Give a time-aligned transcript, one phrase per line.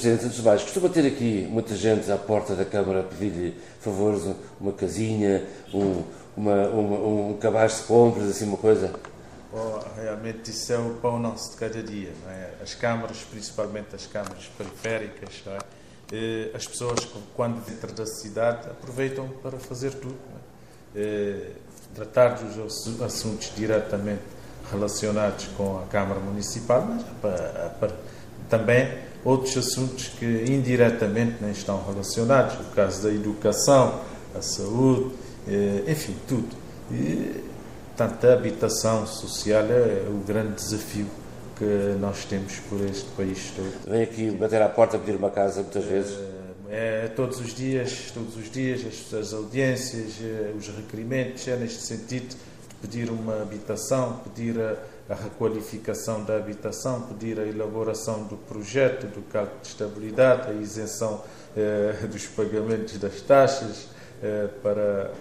[0.00, 4.22] Presidente, de mais, costuma ter aqui muita gente à porta da Câmara a pedir-lhe favores,
[4.58, 6.02] uma casinha, um,
[6.34, 8.90] uma, uma, um cabaz de compras, assim, uma coisa?
[9.52, 12.12] Oh, realmente isso é o pão nosso de cada dia.
[12.28, 12.62] É?
[12.62, 15.58] As câmaras, principalmente as câmaras periféricas, é?
[16.12, 17.06] Eh, as pessoas,
[17.36, 20.16] quando dentro da cidade, aproveitam para fazer tudo.
[20.96, 20.98] É?
[20.98, 21.50] Eh,
[21.94, 24.22] tratar dos assuntos diretamente
[24.70, 27.04] relacionados com a Câmara Municipal, mas
[28.48, 28.88] também
[29.24, 34.00] outros assuntos que indiretamente nem estão relacionados, o caso da educação,
[34.34, 35.10] a saúde,
[35.48, 36.48] eh, enfim, tudo.
[36.90, 37.44] E,
[37.88, 41.06] portanto, a habitação social é o grande desafio
[41.56, 43.72] que nós temos por este país todo.
[43.86, 46.18] Vem aqui bater à porta pedir uma casa muitas vezes?
[46.70, 51.56] É, é todos os dias, todos os dias, as, as audiências, eh, os requerimentos, é
[51.56, 52.34] neste sentido
[52.80, 54.76] pedir uma habitação, pedir a,
[55.12, 61.22] a requalificação da habitação, pedir a elaboração do projeto, do cálculo de estabilidade, a isenção
[61.56, 63.88] eh, dos pagamentos das taxas
[64.22, 65.12] eh, para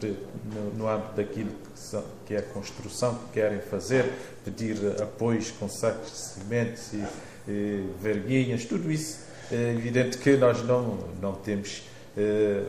[0.00, 0.14] de,
[0.54, 4.12] no, no, âmbito daquilo que, são, que, é a construção que querem fazer,
[4.44, 7.04] pedir apoios com sacos de cimento e,
[7.50, 11.82] e verguinhas, tudo isso é evidente que nós não, não temos
[12.16, 12.64] eh,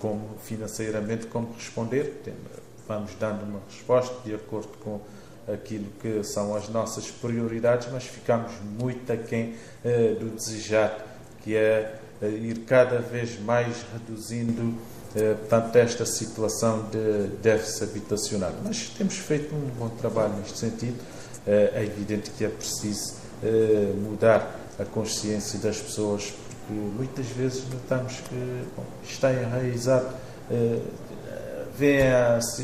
[0.00, 2.20] como financeiramente como responder,
[2.88, 5.00] vamos dando uma resposta de acordo com
[5.52, 11.02] aquilo que são as nossas prioridades, mas ficamos muito aquém eh, do desejado,
[11.42, 14.74] que é eh, ir cada vez mais reduzindo
[15.14, 15.36] eh,
[15.74, 18.52] esta situação de déficit habitacional.
[18.64, 20.98] Mas temos feito um bom trabalho neste sentido.
[21.46, 23.14] É evidente que é preciso
[24.02, 26.34] mudar a consciência das pessoas,
[26.66, 30.08] porque muitas vezes notamos que bom, está enraizado.
[31.78, 32.00] Vem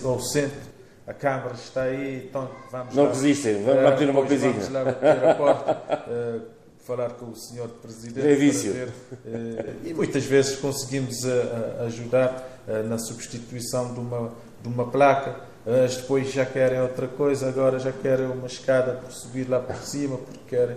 [0.04, 0.74] ao centro
[1.06, 4.52] a Câmara está aí, então vamos Não lá, resistem, vamos lá pedir uma coisinha.
[4.52, 6.42] Vamos lá bater a porta, uh,
[6.86, 8.26] falar com o Senhor Presidente.
[8.26, 8.72] É vício.
[8.72, 12.52] Ver, uh, e muitas vezes conseguimos uh, ajudar
[12.88, 15.36] na substituição de uma, de uma placa.
[15.66, 19.76] Mas depois já querem outra coisa, agora já querem uma escada para subir lá por
[19.76, 20.76] cima, porque querem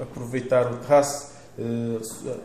[0.00, 1.32] aproveitar o terraço.
[1.58, 2.00] Eh,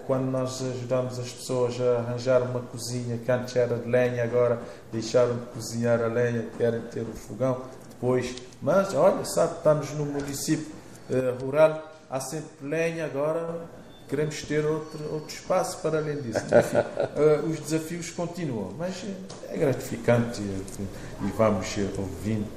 [0.06, 4.60] quando nós ajudamos as pessoas a arranjar uma cozinha que antes era de lenha, agora
[4.92, 8.36] deixaram de cozinhar a lenha, querem ter o fogão depois.
[8.62, 10.68] Mas olha, sabe, estamos no município
[11.10, 13.62] eh, rural, há sempre lenha, agora
[14.10, 16.40] queremos ter outro, outro espaço para além disso.
[16.44, 19.06] Enfim, uh, os desafios continuam, mas
[19.50, 22.48] é gratificante e, e vamos ouvindo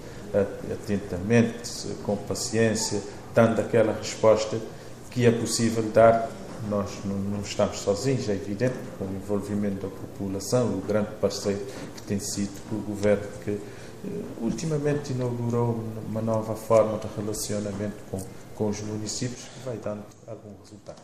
[0.73, 3.03] atentamente, com paciência,
[3.35, 4.59] dando aquela resposta
[5.11, 6.31] que é possível dar
[6.69, 11.61] nós não, não, estamos sozinhos, é evidente, com o envolvimento da população, o grande parceiro
[11.97, 13.61] que tem sido o governo que eh,
[14.41, 18.21] ultimamente inaugurou uma nova forma de relacionamento com,
[18.55, 21.01] com os municípios que vai dando algum resultado.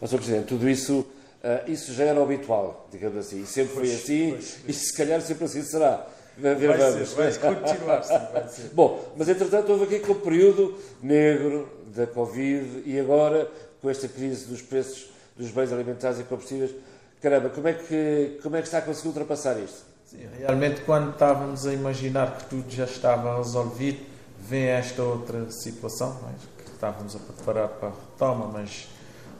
[0.00, 0.16] Mas, Sr.
[0.16, 4.30] Presidente, tudo isso, uh, isso já era habitual, digamos assim, e sempre foi pois, assim,
[4.30, 6.06] pois, e se calhar sempre assim será.
[6.36, 8.70] Vai, vai, ser, vai continuar, sim, vai ser.
[8.72, 13.50] Bom, mas entretanto houve aqui aquele período negro da Covid e agora
[13.80, 16.74] com esta crise dos preços dos bens alimentares e combustíveis.
[17.22, 19.82] Caramba, como é que, como é que está a conseguir ultrapassar isto?
[20.06, 24.00] Sim, realmente, quando estávamos a imaginar que tudo já estava resolvido,
[24.40, 28.88] vem esta outra situação, mas, que estávamos a preparar para a retoma, mas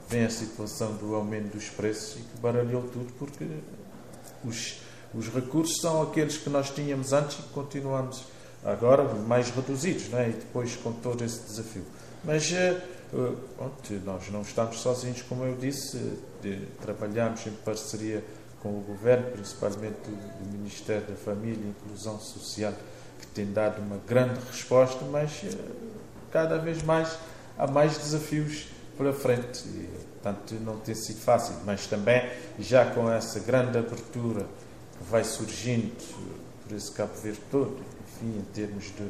[0.07, 3.47] vem a situação do aumento dos preços e que baralhou tudo, porque
[4.43, 4.81] os,
[5.13, 8.25] os recursos são aqueles que nós tínhamos antes e continuamos
[8.63, 10.29] agora mais reduzidos, né?
[10.29, 11.85] e depois com todo esse desafio.
[12.23, 12.51] Mas
[14.05, 16.19] nós não estamos sozinhos, como eu disse,
[16.81, 18.23] trabalhamos em parceria
[18.61, 22.73] com o Governo, principalmente o Ministério da Família e Inclusão Social,
[23.19, 25.57] que tem dado uma grande resposta, mas eh,
[26.31, 27.17] cada vez mais
[27.57, 28.67] há mais desafios
[28.97, 29.67] pela frente.
[29.67, 34.45] E, portanto, não tem sido fácil, mas também já com essa grande abertura
[34.97, 35.95] que vai surgindo
[36.67, 39.05] por esse Cabo Verde todo, enfim, em termos de,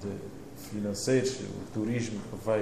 [0.00, 2.60] de financeiros, o turismo que vai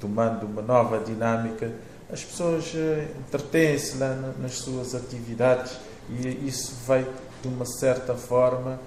[0.00, 1.72] tomando uma nova dinâmica,
[2.12, 5.76] as pessoas eh, entretêm-se nas suas atividades
[6.10, 7.06] e isso vai,
[7.42, 8.78] de uma certa forma,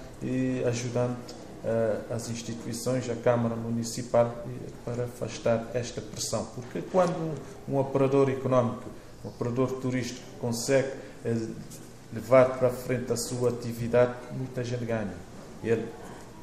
[0.68, 1.18] ajudando
[1.66, 4.46] eh, as instituições, a Câmara Municipal,
[4.86, 6.46] para afastar esta pressão.
[6.56, 7.36] Porque quando
[7.68, 8.86] um operador económico,
[9.26, 10.90] um operador turístico consegue
[11.26, 11.36] eh,
[12.14, 15.14] levar para frente a sua atividade, muita gente ganha.
[15.64, 15.86] Ele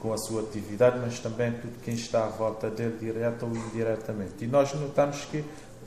[0.04, 4.44] com a sua atividade, mas também tudo quem está à volta dele, direto ou indiretamente.
[4.44, 5.42] E nós notamos que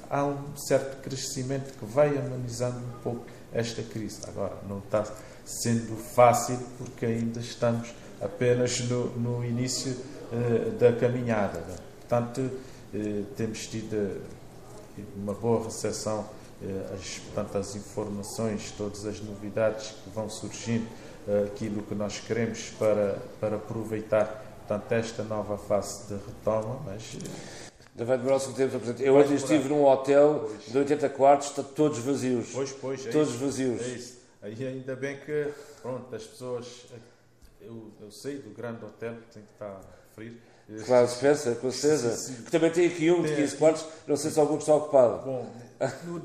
[0.09, 4.21] há um certo crescimento que vai amenizando um pouco esta crise.
[4.27, 5.05] Agora, não está
[5.45, 9.95] sendo fácil porque ainda estamos apenas no, no início
[10.33, 11.59] uh, da caminhada.
[11.59, 11.75] Né?
[11.99, 14.19] Portanto, uh, temos tido
[15.15, 16.25] uma boa recepção
[16.59, 20.89] eh, as, portanto, informações, todas as novidades que vão surgindo, eh,
[21.45, 27.18] aquilo que nós queremos para, para aproveitar portanto, esta nova fase de retoma, mas
[28.06, 28.79] vai demorar algum tempo.
[29.00, 30.65] Eu hoje estive num hotel pois.
[30.71, 32.51] de 80 quartos, está todos vazios.
[32.53, 33.81] Pois, pois, é Todos isso, vazios.
[33.81, 34.18] É isso.
[34.41, 35.51] Aí ainda bem que,
[35.81, 36.85] pronto, as pessoas.
[37.62, 40.42] Eu, eu sei do grande hotel, tem que estar a referir.
[40.86, 42.12] Claro, Spencer, com certeza.
[42.15, 42.44] Sim, sim.
[42.44, 45.24] Que também tem aqui um de 15 quartos, não sei se algum está ocupado.
[45.25, 45.50] Bom,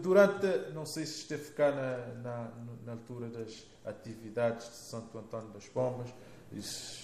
[0.03, 2.51] durante, não sei se esteve cá na, na,
[2.85, 6.09] na altura das atividades de Santo Antônio das Pombas.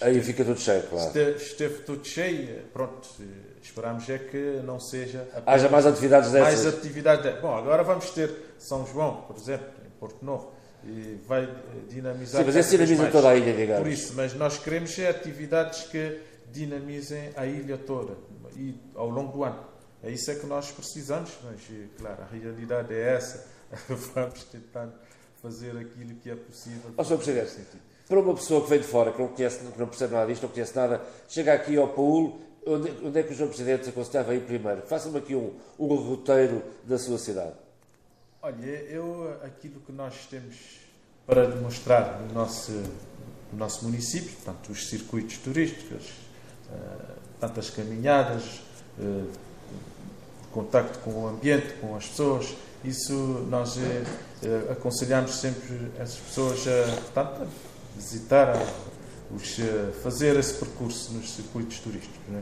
[0.01, 1.07] Aí fica tudo cheio, claro.
[1.07, 3.09] Esteve, esteve tudo cheio, pronto,
[3.61, 5.27] esperamos é que não seja...
[5.45, 6.65] Haja mais atividades dessas.
[6.65, 7.41] Mais atividades.
[7.41, 10.51] Bom, agora vamos ter São João, por exemplo, em Porto Novo,
[11.27, 11.47] vai
[11.87, 12.41] dinamizar...
[12.41, 13.13] Sim, mas esse dinamiza mais.
[13.13, 13.83] toda a ilha, digamos.
[13.83, 16.19] Por isso, mas nós queremos é atividades que
[16.51, 18.17] dinamizem a ilha toda,
[18.55, 19.63] e ao longo do ano.
[20.01, 21.61] É isso é que nós precisamos, mas,
[21.97, 23.45] claro, a realidade é essa.
[23.87, 24.89] vamos tentar
[25.41, 26.91] fazer aquilo que é possível.
[26.97, 27.17] Ó, Sr.
[27.17, 27.67] Presidente,
[28.07, 30.43] para uma pessoa que vem de fora, que não, conhece, que não percebe nada disto,
[30.43, 33.47] não conhece nada, chega aqui ao Paul, onde, onde é que o Sr.
[33.47, 34.81] Presidente aconselhava ir primeiro?
[34.81, 37.53] Faça-me aqui um, um roteiro da sua cidade.
[38.41, 40.55] Olha, eu, aquilo que nós temos
[41.27, 42.71] para demonstrar no nosso,
[43.51, 46.05] no nosso município, portanto, os circuitos turísticos,
[46.71, 48.61] uh, tantas caminhadas,
[48.97, 49.29] uh,
[50.51, 53.13] contacto com o ambiente, com as pessoas, isso
[53.49, 57.47] nós uh, aconselhamos sempre as pessoas a, portanto,
[57.95, 58.55] visitar,
[59.35, 59.57] os,
[60.01, 62.17] fazer esse percurso nos circuitos turísticos.
[62.33, 62.41] É?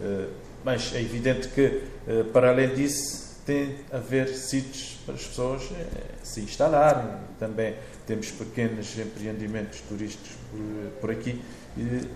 [0.00, 0.28] Eh,
[0.64, 5.62] mas é evidente que, eh, para além disso, tem a haver sítios para as pessoas
[5.72, 5.86] eh,
[6.22, 7.08] se instalarem.
[7.38, 7.74] Também
[8.06, 10.32] temos pequenos empreendimentos turísticos
[11.00, 11.40] por, aqui.
[11.76, 12.08] E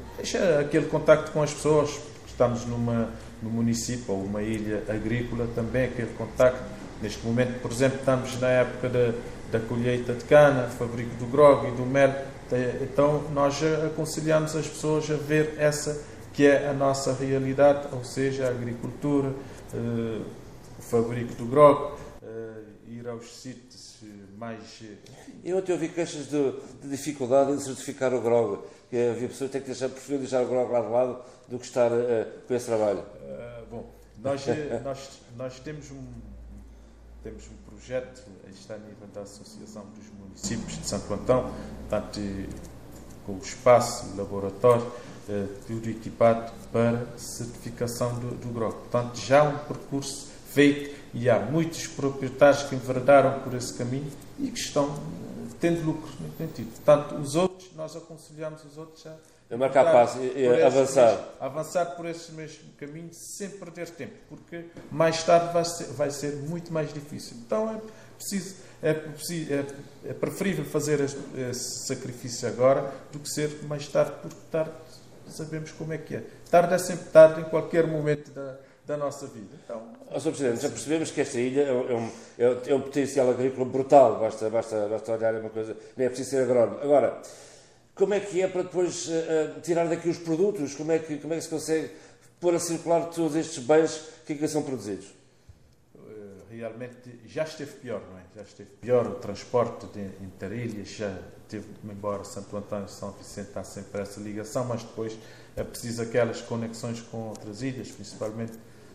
[0.60, 3.08] aquele contacto com as pessoas, estamos numa,
[3.42, 6.62] no município ou uma ilha agrícola, também aquele contacto.
[7.00, 9.14] Neste momento, por exemplo, estamos na época da,
[9.52, 12.14] da colheita de cana, fabrico do grog e do mel,
[12.82, 18.46] então, nós aconselhamos as pessoas a ver essa que é a nossa realidade, ou seja,
[18.46, 19.32] a agricultura,
[19.74, 20.20] eh,
[20.80, 23.98] o fabrico do grog, eh, ir aos sítios
[24.38, 24.82] mais.
[25.44, 29.52] Eu até ouvi queixas de, de dificuldade em certificar o grog, que havia pessoas que
[29.52, 31.18] têm que deixar, preferir deixar o grog lá de lado
[31.48, 33.00] do que estar uh, com esse trabalho.
[33.00, 34.46] Uh, bom, nós,
[34.82, 36.02] nós, nós temos um,
[37.22, 41.54] temos um projeto, está a nível da Associação dos Municípios de Santo Antão,
[41.90, 42.20] portanto,
[43.26, 44.90] com o espaço, o laboratório,
[45.28, 48.74] eh, tudo equipado para certificação do, do GROC.
[48.78, 54.48] Portanto, já um percurso feito e há muitos proprietários que enverdaram por esse caminho e
[54.48, 56.70] que estão eh, tendo lucro no sentido.
[56.70, 59.16] Portanto, os outros, nós aconselhamos os outros a
[59.50, 61.10] a marcar passo e avançar.
[61.10, 66.10] Mesmo, avançar por esse mesmo caminho sem perder tempo, porque mais tarde vai ser, vai
[66.10, 67.36] ser muito mais difícil.
[67.44, 67.80] Então é
[68.16, 74.38] preciso, é, é, é preferível fazer esse sacrifício agora do que ser mais tarde, porque
[74.52, 74.72] tarde
[75.28, 76.22] sabemos como é que é.
[76.48, 79.56] Tarde é sempre tarde em qualquer momento da, da nossa vida.
[79.64, 80.30] Então, oh, Sr.
[80.30, 84.48] Presidente, já percebemos que esta ilha é um, é um é potencial agrícola brutal, basta,
[84.50, 86.80] basta, basta olhar uma coisa, nem é preciso ser agrónomo.
[86.80, 87.20] Agora,
[87.94, 90.74] como é que é para depois uh, tirar daqui os produtos?
[90.74, 91.90] Como é, que, como é que se consegue
[92.40, 95.06] pôr a circular todos estes bens que aqui são produzidos?
[95.94, 98.19] Eh, realmente já esteve pior, não é?
[98.34, 101.18] Já esteve pior o transporte de interilhas, já
[101.48, 105.16] teve, embora Santo Antônio e São Vicente está sempre essa ligação, mas depois
[105.56, 108.52] é preciso aquelas conexões com outras ilhas, principalmente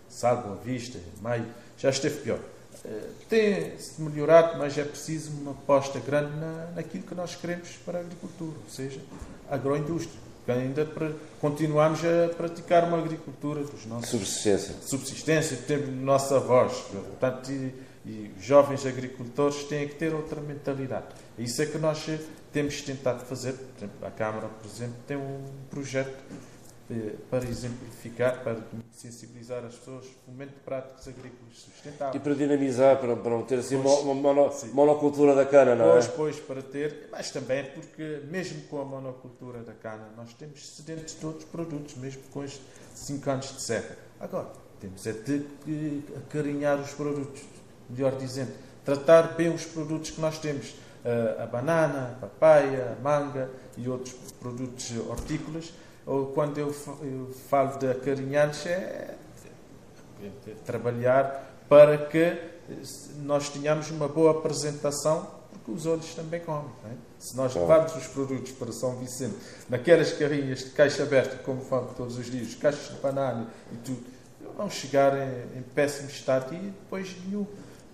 [0.08, 1.46] Salvo, Vista, Maio,
[1.78, 2.40] já esteve pior.
[2.86, 7.98] Eh, tem-se melhorado, mas é preciso uma aposta grande na, naquilo que nós queremos para
[7.98, 9.02] a agricultura, ou seja,
[9.50, 10.26] agroindústria.
[10.48, 11.12] Ainda para
[11.42, 17.74] continuarmos a praticar uma agricultura dos nossos subsistência, subsistência temos nossa voz, portanto e,
[18.06, 21.08] e os jovens agricultores têm que ter outra mentalidade.
[21.38, 22.08] Isso é que nós
[22.54, 23.54] temos tentado fazer.
[23.54, 26.16] Por exemplo, a Câmara, por exemplo, tem um projeto
[26.90, 28.58] eh, para exemplificar, para
[28.92, 32.16] sensibilizar as pessoas, fomento de práticas agrícolas sustentáveis.
[32.16, 35.94] E para dinamizar, para, para não ter assim pois, uma mono, monocultura da cana, não
[35.94, 36.08] pois, é?
[36.10, 41.20] Pois, para ter, mas também porque, mesmo com a monocultura da cana, nós temos excedentes
[41.20, 42.62] de outros produtos, mesmo com estes
[42.94, 43.98] 5 anos de seca.
[44.20, 47.42] Agora, temos é de acarinhar os produtos,
[47.90, 48.52] melhor dizendo,
[48.84, 50.76] tratar bem os produtos que nós temos.
[51.04, 55.72] Eh, a banana, a papaya, a manga e outros produtos hortícolas,
[56.06, 56.74] ou quando eu,
[57.48, 59.16] falo de acarinhantes, é,
[60.66, 62.38] trabalhar para que
[63.18, 66.72] nós tenhamos uma boa apresentação, porque os olhos também comem.
[66.86, 66.96] É?
[67.20, 69.36] Se nós levarmos os produtos para São Vicente,
[69.70, 74.04] naquelas carrinhas de caixa aberta, como falo todos os dias, caixas de banana e tudo,
[74.58, 77.46] vão chegar em, em péssimo estado e depois nenhum,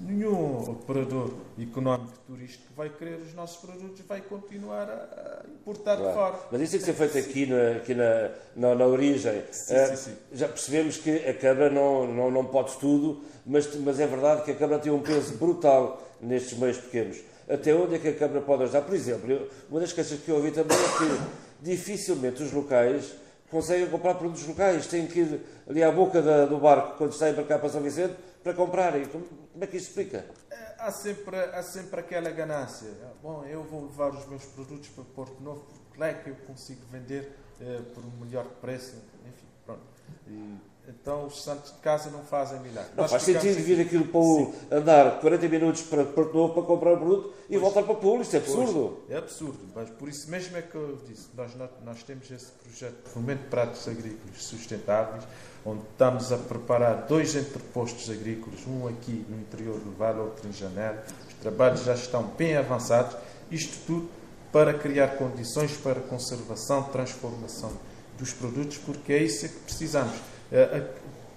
[0.02, 6.10] nenhum operador económico turístico vai querer os nossos produtos, vai continuar a, importar claro.
[6.10, 6.40] de fora.
[6.52, 9.44] Mas isso tem que ser feito aqui na, aqui na, na, na origem.
[9.52, 10.18] Sim, uh, sim, sim.
[10.34, 14.52] Já percebemos que a Câmara não, não, não pode tudo, mas, mas é verdade que
[14.52, 17.18] a Câmara tem um peso brutal nestes meios pequenos.
[17.50, 18.82] Até onde é que a Câmara pode ajudar?
[18.82, 21.22] Por exemplo, uma das queixas que eu ouvi também é que
[21.62, 23.14] dificilmente os locais
[23.52, 27.26] conseguem comprar produtos locais, têm que ir ali à boca da, do barco quando está
[27.26, 29.06] a embarcar para São Vicente para comprarem.
[29.06, 30.26] Como, como é que isso explica?
[30.50, 32.88] É, há, sempre, há sempre aquela ganância.
[33.22, 36.36] Bom, eu vou levar os meus produtos para Porto Novo porque lá é que eu
[36.48, 38.96] consigo vender eh, por um melhor preço.
[39.28, 39.82] Enfim, pronto.
[40.28, 42.92] E, então os santos de casa não fazem milagre.
[42.98, 46.94] Não faz sentido vir aquilo para o, andar 40 minutos para Porto Novo para comprar
[46.94, 48.22] o produto e pois, voltar para Pulo.
[48.22, 48.98] Isto é absurdo.
[49.06, 51.52] Pois, é absurdo, mas por isso mesmo é que eu disse, nós,
[51.86, 55.24] nós temos esse projeto de fomento de pratos agrícolas sustentáveis,
[55.66, 60.52] onde estamos a preparar dois entrepostos agrícolas, um aqui no interior do Vale, outro em
[60.52, 61.04] Janela.
[61.28, 63.16] Os trabalhos já estão bem avançados.
[63.52, 64.10] Isto tudo
[64.52, 67.72] para criar condições para conservação, transformação
[68.18, 70.14] dos produtos, porque é isso que precisamos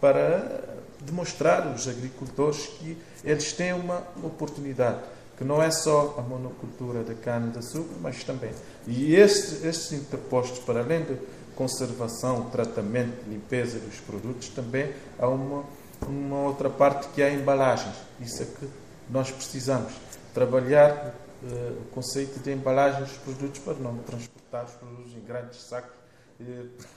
[0.00, 4.99] para demonstrar aos agricultores que eles têm uma oportunidade,
[5.37, 8.50] que não é só a monocultura da cana-de-açúcar, mas também.
[8.87, 11.16] E estes, interpostos, para além de
[11.54, 15.64] conservação, tratamento, limpeza dos produtos, também há uma,
[16.06, 17.94] uma outra parte que é a embalagens.
[18.21, 18.68] Isso é que
[19.11, 19.92] nós precisamos.
[20.33, 25.62] Trabalhar uh, o conceito de embalagens dos produtos para não transportar os produtos em grandes
[25.62, 26.03] sacos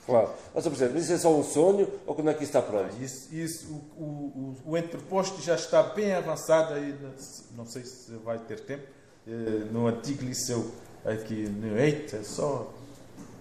[0.04, 0.30] Claro.
[0.54, 2.92] Mas, Presidente, mas isso é só um sonho ou quando é que isso está pronto?
[2.92, 3.66] Ah, isso, isso
[3.96, 6.94] o, o, o, entreposto já está bem avançado, aí,
[7.56, 8.84] não sei se vai ter tempo.
[9.26, 10.70] Eh, no antigo liceu
[11.04, 12.72] aqui no Eite, é só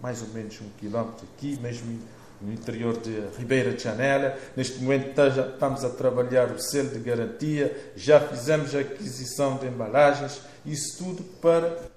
[0.01, 1.99] mais ou menos um quilómetro aqui, mesmo
[2.39, 4.37] no interior de Ribeira de Janela.
[4.55, 9.57] Neste momento tá, já estamos a trabalhar o selo de garantia, já fizemos a aquisição
[9.57, 11.96] de embalagens, isso tudo para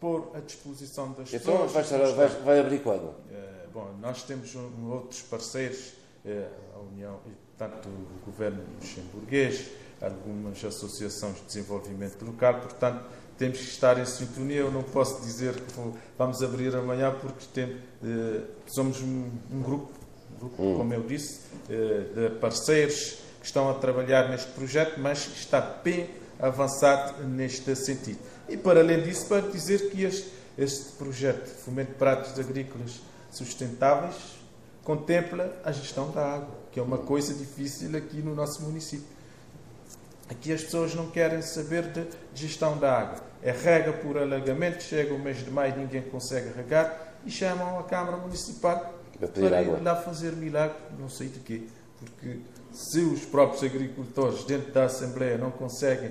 [0.00, 1.86] pôr à disposição das então, pessoas.
[1.86, 3.14] Então vai, vai, vai, abrir quando?
[3.30, 5.92] É, bom, nós temos um, outros parceiros,
[6.24, 7.20] é, a União,
[7.58, 9.68] tanto o governo luxemburguês,
[10.00, 13.04] algumas associações de desenvolvimento local, portanto,
[13.36, 14.60] temos que estar em sintonia.
[14.60, 19.62] Eu não posso dizer que vou, vamos abrir amanhã, porque tem, eh, somos um, um,
[19.62, 19.90] grupo,
[20.34, 20.76] um grupo hum.
[20.76, 26.08] como eu disse, de parceiros que estão a trabalhar neste projeto, mas que está bem
[26.38, 28.18] avançado neste sentido.
[28.50, 30.28] E, para além disso, para dizer que este,
[30.58, 34.40] este projeto de fomento de pratos agrícolas sustentáveis
[34.82, 39.06] contempla a gestão da água, que é uma coisa difícil aqui no nosso município.
[40.28, 43.20] Aqui as pessoas não querem saber de gestão da água.
[43.42, 47.84] É rega por alagamento, chega o mês de maio ninguém consegue regar e chamam a
[47.84, 51.62] Câmara Municipal para ir lá fazer milagre, não sei de quê.
[51.98, 52.38] Porque
[52.72, 56.10] se os próprios agricultores dentro da Assembleia não conseguem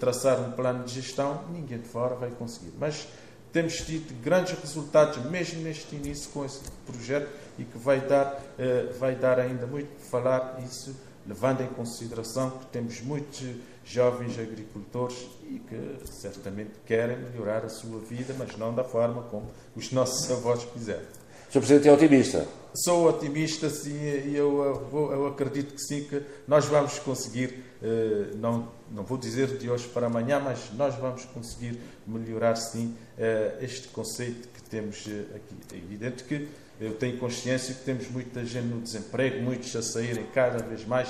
[0.00, 2.72] traçar um plano de gestão, ninguém de fora vai conseguir.
[2.78, 3.06] Mas
[3.52, 8.92] temos tido grandes resultados mesmo neste início com esse projeto e que vai dar, eh,
[8.98, 10.94] vai dar ainda muito que falar isso,
[11.26, 13.42] levando em consideração que temos muitos
[13.84, 19.50] jovens agricultores e que certamente querem melhorar a sua vida, mas não da forma como
[19.74, 21.06] os nossos avós fizeram.
[21.50, 21.60] Sr.
[21.60, 22.46] Presidente é otimista?
[22.84, 28.36] Sou otimista, sim, e eu, eu, eu, acredito que sim, que nós vamos conseguir, eh,
[28.36, 33.58] não, não vou dizer de hoje para amanhã, mas nós vamos conseguir melhorar, sim, eh,
[33.62, 35.56] este conceito que temos eh, aqui.
[35.74, 36.46] É evidente que
[36.80, 41.08] eu tenho consciência que temos muita gente no desemprego, muitos a saírem cada vez mais.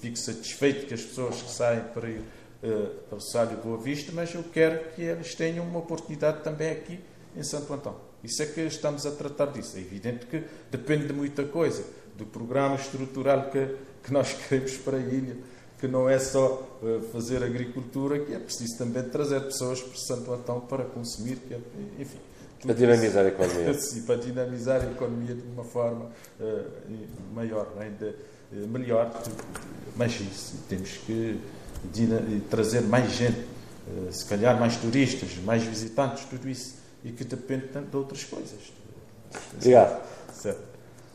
[0.00, 2.22] Fico satisfeito que as pessoas que saem para ir
[3.08, 7.00] para o Sário Boa Vista, mas eu quero que eles tenham uma oportunidade também aqui
[7.34, 8.09] em Santo Antão.
[8.22, 9.76] Isso é que estamos a tratar disso.
[9.76, 11.84] É evidente que depende de muita coisa,
[12.16, 15.36] do programa estrutural que, que nós queremos para a ilha,
[15.78, 20.32] que não é só uh, fazer agricultura, que é preciso também trazer pessoas para Santo
[20.32, 21.60] Antão para consumir, que é,
[21.98, 22.18] enfim.
[22.62, 23.72] Para dinamizar a economia.
[23.80, 28.14] Sim, para dinamizar a economia de uma forma uh, maior, ainda
[28.52, 29.10] uh, melhor.
[29.96, 31.40] Mas isso, temos que
[32.50, 33.46] trazer mais gente,
[34.10, 38.72] se calhar mais turistas, mais visitantes, tudo isso e que depende tanto de outras coisas.
[39.54, 40.02] Obrigado.
[40.32, 40.69] Certo.